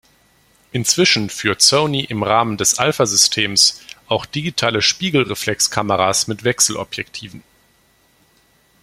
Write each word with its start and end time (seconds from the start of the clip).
Inzwischen 0.71 1.29
führt 1.29 1.61
Sony 1.61 2.03
im 2.05 2.23
Rahmen 2.23 2.57
des 2.57 2.79
Alpha-Systems 2.79 3.81
auch 4.07 4.25
digitale 4.25 4.81
Spiegelreflexkameras 4.81 6.25
mit 6.25 6.43
Wechselobjektiven. 6.43 7.43